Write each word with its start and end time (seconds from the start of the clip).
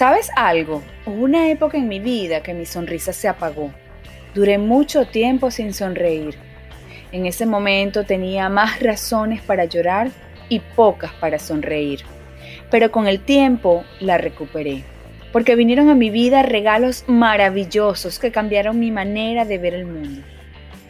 ¿Sabes 0.00 0.30
algo? 0.34 0.82
Hubo 1.04 1.24
una 1.24 1.50
época 1.50 1.76
en 1.76 1.86
mi 1.86 2.00
vida 2.00 2.42
que 2.42 2.54
mi 2.54 2.64
sonrisa 2.64 3.12
se 3.12 3.28
apagó. 3.28 3.70
Duré 4.34 4.56
mucho 4.56 5.04
tiempo 5.04 5.50
sin 5.50 5.74
sonreír. 5.74 6.36
En 7.12 7.26
ese 7.26 7.44
momento 7.44 8.04
tenía 8.04 8.48
más 8.48 8.80
razones 8.80 9.42
para 9.42 9.66
llorar 9.66 10.10
y 10.48 10.60
pocas 10.60 11.12
para 11.20 11.38
sonreír. 11.38 12.00
Pero 12.70 12.90
con 12.90 13.08
el 13.08 13.20
tiempo 13.20 13.84
la 14.00 14.16
recuperé, 14.16 14.84
porque 15.34 15.54
vinieron 15.54 15.90
a 15.90 15.94
mi 15.94 16.08
vida 16.08 16.42
regalos 16.44 17.04
maravillosos 17.06 18.18
que 18.18 18.32
cambiaron 18.32 18.80
mi 18.80 18.90
manera 18.90 19.44
de 19.44 19.58
ver 19.58 19.74
el 19.74 19.84
mundo. 19.84 20.22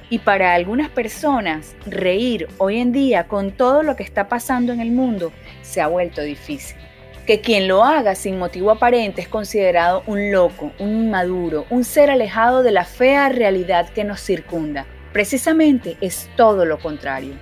Y 0.09 0.21
para 0.21 0.55
algunas 0.55 0.89
personas, 0.89 1.75
reír 1.85 2.47
hoy 2.59 2.79
en 2.79 2.93
día 2.93 3.27
con 3.27 3.51
todo 3.51 3.83
lo 3.83 3.97
que 3.97 4.05
está 4.05 4.29
pasando 4.29 4.73
en 4.73 4.79
el 4.79 4.93
mundo 4.93 5.33
se 5.63 5.81
ha 5.81 5.89
vuelto 5.89 6.23
difícil 6.23 6.77
que 7.27 7.41
quien 7.41 7.68
lo 7.68 7.84
haga 7.84 8.14
sin 8.14 8.38
motivo 8.38 8.70
aparente 8.70 9.20
es 9.20 9.28
considerado 9.28 10.02
un 10.06 10.33
loco, 10.33 10.73
un 10.78 11.05
inmaduro, 11.05 11.66
un 11.70 11.84
ser 11.84 12.11
alejado 12.11 12.62
de 12.62 12.73
la 12.73 12.84
fea 12.84 13.28
realidad 13.28 13.88
que 13.91 14.05
nos 14.05 14.20
circunda. 14.20 14.87
Precisamente 15.12 15.97
es 16.01 16.28
todo 16.37 16.64
lo 16.64 16.78
contrario. 16.78 17.34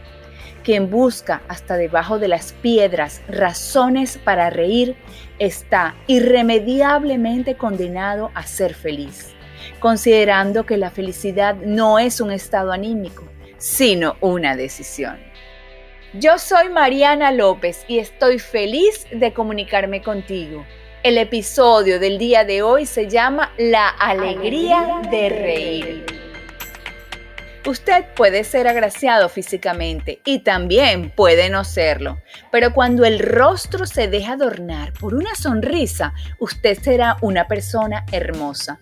Quien 0.64 0.90
busca 0.90 1.42
hasta 1.48 1.76
debajo 1.76 2.18
de 2.18 2.28
las 2.28 2.52
piedras 2.52 3.22
razones 3.28 4.18
para 4.18 4.50
reír 4.50 4.96
está 5.38 5.94
irremediablemente 6.06 7.56
condenado 7.56 8.30
a 8.34 8.42
ser 8.42 8.74
feliz, 8.74 9.34
considerando 9.80 10.66
que 10.66 10.76
la 10.76 10.90
felicidad 10.90 11.54
no 11.56 11.98
es 11.98 12.20
un 12.20 12.32
estado 12.32 12.72
anímico, 12.72 13.24
sino 13.56 14.16
una 14.20 14.56
decisión. 14.56 15.27
Yo 16.14 16.38
soy 16.38 16.70
Mariana 16.70 17.32
López 17.32 17.84
y 17.86 17.98
estoy 17.98 18.38
feliz 18.38 19.06
de 19.12 19.34
comunicarme 19.34 20.00
contigo. 20.00 20.64
El 21.02 21.18
episodio 21.18 22.00
del 22.00 22.16
día 22.16 22.44
de 22.44 22.62
hoy 22.62 22.86
se 22.86 23.10
llama 23.10 23.52
La 23.58 23.90
alegría 23.90 25.02
de 25.10 25.28
reír. 25.28 26.06
Usted 27.66 28.06
puede 28.16 28.44
ser 28.44 28.68
agraciado 28.68 29.28
físicamente 29.28 30.22
y 30.24 30.38
también 30.38 31.10
puede 31.10 31.50
no 31.50 31.62
serlo, 31.62 32.22
pero 32.50 32.72
cuando 32.72 33.04
el 33.04 33.18
rostro 33.18 33.84
se 33.84 34.08
deja 34.08 34.32
adornar 34.32 34.94
por 34.94 35.12
una 35.12 35.34
sonrisa, 35.34 36.14
usted 36.38 36.78
será 36.80 37.18
una 37.20 37.46
persona 37.48 38.06
hermosa. 38.12 38.80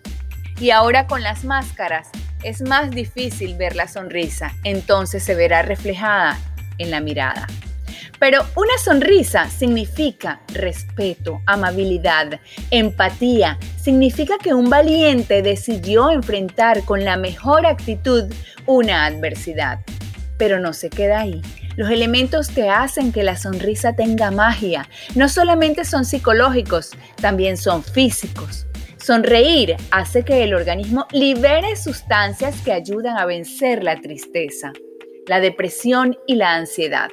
Y 0.61 0.71
ahora 0.71 1.07
con 1.07 1.23
las 1.23 1.43
máscaras 1.43 2.07
es 2.41 2.61
más 2.61 2.89
difícil 2.89 3.57
ver 3.57 3.75
la 3.75 3.89
sonrisa, 3.89 4.55
entonces 4.63 5.23
se 5.23 5.35
verá 5.35 5.61
reflejada 5.61 6.37
en 6.77 6.91
la 6.91 6.99
mirada. 6.99 7.47
Pero 8.19 8.45
una 8.55 8.77
sonrisa 8.83 9.49
significa 9.49 10.41
respeto, 10.53 11.41
amabilidad, 11.45 12.39
empatía, 12.71 13.59
significa 13.79 14.37
que 14.41 14.53
un 14.53 14.69
valiente 14.69 15.41
decidió 15.41 16.09
enfrentar 16.09 16.83
con 16.83 17.05
la 17.05 17.15
mejor 17.15 17.65
actitud 17.65 18.23
una 18.65 19.05
adversidad. 19.05 19.79
Pero 20.37 20.59
no 20.59 20.73
se 20.73 20.89
queda 20.89 21.21
ahí. 21.21 21.41
Los 21.75 21.91
elementos 21.91 22.49
que 22.49 22.69
hacen 22.69 23.11
que 23.11 23.23
la 23.23 23.37
sonrisa 23.37 23.93
tenga 23.93 24.31
magia 24.31 24.89
no 25.13 25.29
solamente 25.29 25.85
son 25.85 26.05
psicológicos, 26.05 26.91
también 27.21 27.55
son 27.55 27.83
físicos. 27.83 28.65
Sonreír 28.97 29.77
hace 29.91 30.23
que 30.23 30.43
el 30.43 30.55
organismo 30.55 31.05
libere 31.11 31.75
sustancias 31.75 32.59
que 32.61 32.73
ayudan 32.73 33.17
a 33.17 33.25
vencer 33.25 33.83
la 33.83 33.95
tristeza 34.01 34.73
la 35.27 35.39
depresión 35.39 36.17
y 36.25 36.35
la 36.35 36.55
ansiedad, 36.55 37.09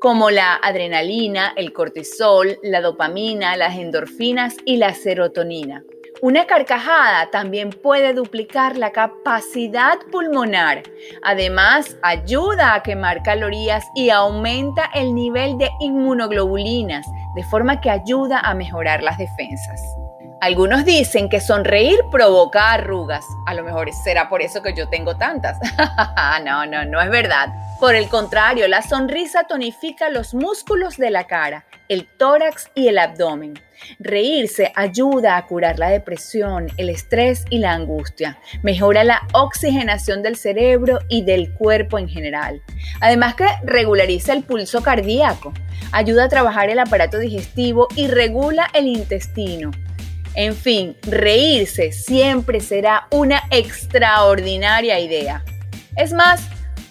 como 0.00 0.30
la 0.30 0.54
adrenalina, 0.56 1.52
el 1.56 1.72
cortisol, 1.72 2.58
la 2.62 2.80
dopamina, 2.80 3.56
las 3.56 3.76
endorfinas 3.76 4.56
y 4.64 4.78
la 4.78 4.94
serotonina. 4.94 5.84
Una 6.20 6.46
carcajada 6.46 7.30
también 7.30 7.70
puede 7.70 8.12
duplicar 8.12 8.76
la 8.76 8.90
capacidad 8.90 9.98
pulmonar. 10.10 10.82
Además, 11.22 11.96
ayuda 12.02 12.74
a 12.74 12.82
quemar 12.82 13.22
calorías 13.22 13.86
y 13.94 14.10
aumenta 14.10 14.90
el 14.94 15.14
nivel 15.14 15.58
de 15.58 15.70
inmunoglobulinas, 15.78 17.06
de 17.38 17.44
forma 17.44 17.80
que 17.80 17.88
ayuda 17.88 18.40
a 18.40 18.52
mejorar 18.52 19.04
las 19.04 19.16
defensas. 19.16 19.80
Algunos 20.40 20.84
dicen 20.84 21.28
que 21.28 21.40
sonreír 21.40 22.00
provoca 22.10 22.72
arrugas. 22.72 23.24
A 23.46 23.54
lo 23.54 23.62
mejor 23.62 23.92
será 23.92 24.28
por 24.28 24.42
eso 24.42 24.60
que 24.60 24.74
yo 24.74 24.88
tengo 24.88 25.16
tantas. 25.16 25.56
no, 26.44 26.66
no, 26.66 26.84
no 26.84 27.00
es 27.00 27.10
verdad. 27.10 27.54
Por 27.78 27.94
el 27.94 28.08
contrario, 28.08 28.66
la 28.66 28.82
sonrisa 28.82 29.44
tonifica 29.44 30.10
los 30.10 30.34
músculos 30.34 30.96
de 30.96 31.10
la 31.10 31.28
cara, 31.28 31.64
el 31.88 32.06
tórax 32.06 32.70
y 32.74 32.88
el 32.88 32.98
abdomen. 32.98 33.54
Reírse 33.98 34.72
ayuda 34.74 35.36
a 35.36 35.46
curar 35.46 35.78
la 35.78 35.88
depresión, 35.88 36.68
el 36.76 36.88
estrés 36.90 37.44
y 37.50 37.58
la 37.58 37.72
angustia. 37.72 38.38
Mejora 38.62 39.04
la 39.04 39.22
oxigenación 39.32 40.22
del 40.22 40.36
cerebro 40.36 40.98
y 41.08 41.22
del 41.22 41.52
cuerpo 41.54 41.98
en 41.98 42.08
general. 42.08 42.62
Además 43.00 43.34
que 43.34 43.46
regulariza 43.62 44.32
el 44.32 44.42
pulso 44.42 44.82
cardíaco, 44.82 45.52
ayuda 45.92 46.24
a 46.24 46.28
trabajar 46.28 46.70
el 46.70 46.78
aparato 46.78 47.18
digestivo 47.18 47.88
y 47.94 48.08
regula 48.08 48.68
el 48.74 48.86
intestino 48.86 49.70
en 50.38 50.54
fin, 50.54 50.96
reírse 51.02 51.90
siempre 51.90 52.60
será 52.60 53.08
una 53.10 53.42
extraordinaria 53.50 55.00
idea. 55.00 55.44
Es 55.96 56.12
más, 56.12 56.42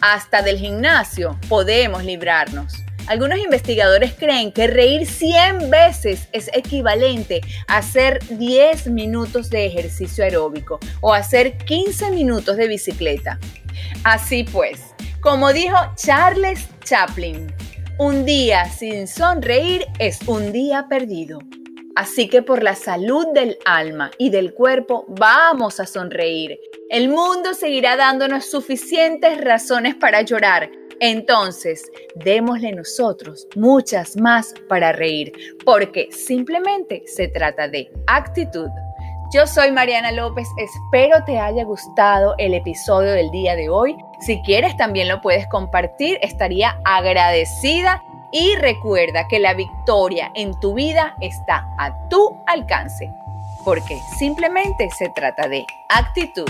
hasta 0.02 0.42
del 0.42 0.58
gimnasio 0.58 1.40
podemos 1.48 2.04
librarnos. 2.04 2.84
Algunos 3.08 3.40
investigadores 3.40 4.14
creen 4.14 4.52
que 4.52 4.68
reír 4.68 5.06
100 5.06 5.70
veces 5.70 6.28
es 6.34 6.50
equivalente 6.54 7.42
a 7.68 7.78
hacer 7.78 8.20
10 8.30 8.88
minutos 8.88 9.50
de 9.50 9.66
ejercicio 9.66 10.26
aeróbico 10.26 10.80
o 11.00 11.14
hacer 11.14 11.58
15 11.58 12.12
minutos 12.12 12.58
de 12.58 12.68
bicicleta. 12.68 13.40
Así 14.04 14.44
pues, 14.44 14.94
como 15.22 15.54
dijo 15.54 15.78
Charles 15.96 16.68
Chaplin, 16.84 17.54
un 17.98 18.26
día 18.26 18.66
sin 18.66 19.08
sonreír 19.08 19.86
es 20.00 20.20
un 20.28 20.52
día 20.52 20.88
perdido. 20.90 21.40
Así 21.96 22.28
que 22.28 22.44
por 22.44 22.62
la 22.62 22.76
salud 22.76 23.26
del 23.34 23.58
alma 23.66 24.12
y 24.20 24.30
del 24.30 24.54
cuerpo 24.54 25.06
vamos 25.08 25.80
a 25.80 25.88
sonreír. 25.88 26.60
El 26.90 27.10
mundo 27.10 27.54
seguirá 27.54 27.96
dándonos 27.96 28.52
suficientes 28.52 29.42
razones 29.42 29.96
para 29.96 30.22
llorar. 30.22 30.70
Entonces, 31.00 31.92
démosle 32.16 32.72
nosotros 32.72 33.48
muchas 33.56 34.18
más 34.18 34.54
para 34.68 34.92
reír, 34.92 35.32
porque 35.64 36.10
simplemente 36.12 37.04
se 37.06 37.28
trata 37.28 37.68
de 37.68 37.92
actitud. 38.08 38.70
Yo 39.34 39.46
soy 39.46 39.72
Mariana 39.72 40.12
López, 40.12 40.48
espero 40.58 41.24
te 41.26 41.38
haya 41.38 41.66
gustado 41.66 42.34
el 42.38 42.54
episodio 42.54 43.12
del 43.12 43.30
día 43.30 43.56
de 43.56 43.70
hoy. 43.70 43.96
Si 44.22 44.42
quieres 44.42 44.76
también 44.78 45.08
lo 45.10 45.22
puedes 45.22 45.46
compartir, 45.48 46.18
estaría 46.22 46.80
agradecida 46.86 48.02
y 48.32 48.56
recuerda 48.56 49.28
que 49.28 49.40
la 49.40 49.54
victoria 49.54 50.32
en 50.34 50.58
tu 50.60 50.74
vida 50.74 51.16
está 51.22 51.68
a 51.78 52.08
tu 52.10 52.42
alcance, 52.48 53.12
porque 53.64 54.00
simplemente 54.18 54.90
se 54.98 55.10
trata 55.10 55.48
de 55.48 55.66
actitud. 55.90 56.50